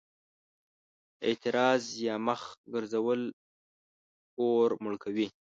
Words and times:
اعراض 1.29 1.85
يا 2.05 2.15
مخ 2.27 2.41
ګرځول 2.73 3.21
اور 4.41 4.69
مړ 4.83 4.93
کوي. 5.03 5.27